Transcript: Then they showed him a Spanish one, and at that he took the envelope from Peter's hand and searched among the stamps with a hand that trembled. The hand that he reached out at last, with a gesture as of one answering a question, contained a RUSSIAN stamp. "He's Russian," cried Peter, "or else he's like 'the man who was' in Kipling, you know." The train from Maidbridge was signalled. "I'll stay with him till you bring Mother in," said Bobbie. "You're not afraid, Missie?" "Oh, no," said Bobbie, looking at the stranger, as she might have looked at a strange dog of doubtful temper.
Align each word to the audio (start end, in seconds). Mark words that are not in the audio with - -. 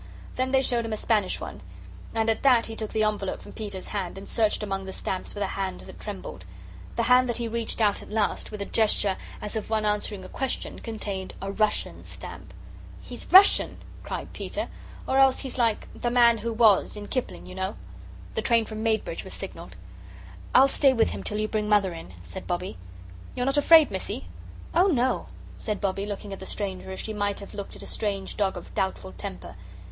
Then 0.35 0.49
they 0.49 0.63
showed 0.63 0.83
him 0.83 0.93
a 0.93 0.97
Spanish 0.97 1.39
one, 1.39 1.61
and 2.15 2.27
at 2.27 2.41
that 2.41 2.65
he 2.65 2.75
took 2.75 2.91
the 2.91 3.03
envelope 3.03 3.39
from 3.39 3.53
Peter's 3.53 3.89
hand 3.89 4.17
and 4.17 4.27
searched 4.27 4.63
among 4.63 4.85
the 4.85 4.93
stamps 4.93 5.35
with 5.35 5.43
a 5.43 5.53
hand 5.53 5.81
that 5.81 5.99
trembled. 5.99 6.43
The 6.95 7.03
hand 7.03 7.29
that 7.29 7.37
he 7.37 7.47
reached 7.47 7.79
out 7.79 8.01
at 8.01 8.09
last, 8.09 8.49
with 8.49 8.63
a 8.63 8.65
gesture 8.65 9.15
as 9.43 9.55
of 9.55 9.69
one 9.69 9.85
answering 9.85 10.25
a 10.25 10.27
question, 10.27 10.79
contained 10.79 11.35
a 11.39 11.51
RUSSIAN 11.51 12.05
stamp. 12.05 12.51
"He's 12.99 13.31
Russian," 13.31 13.77
cried 14.01 14.33
Peter, 14.33 14.69
"or 15.07 15.17
else 15.19 15.41
he's 15.41 15.59
like 15.59 15.87
'the 15.93 16.09
man 16.09 16.39
who 16.39 16.51
was' 16.51 16.97
in 16.97 17.07
Kipling, 17.07 17.45
you 17.45 17.53
know." 17.53 17.75
The 18.33 18.41
train 18.41 18.65
from 18.65 18.81
Maidbridge 18.81 19.23
was 19.23 19.35
signalled. 19.35 19.75
"I'll 20.55 20.67
stay 20.67 20.93
with 20.93 21.11
him 21.11 21.21
till 21.23 21.37
you 21.37 21.47
bring 21.47 21.69
Mother 21.69 21.93
in," 21.93 22.15
said 22.23 22.47
Bobbie. 22.47 22.79
"You're 23.35 23.45
not 23.45 23.55
afraid, 23.57 23.91
Missie?" 23.91 24.27
"Oh, 24.73 24.87
no," 24.87 25.27
said 25.59 25.79
Bobbie, 25.79 26.07
looking 26.07 26.33
at 26.33 26.39
the 26.39 26.47
stranger, 26.47 26.91
as 26.91 26.99
she 26.99 27.13
might 27.13 27.39
have 27.39 27.53
looked 27.53 27.75
at 27.75 27.83
a 27.83 27.85
strange 27.85 28.35
dog 28.35 28.57
of 28.57 28.73
doubtful 28.73 29.11
temper. 29.11 29.55